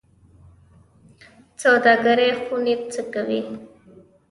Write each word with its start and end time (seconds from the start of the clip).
سوداګرۍ 1.61 2.31
خونې 2.41 2.73
څه 2.91 3.01
کوي؟ 3.13 3.39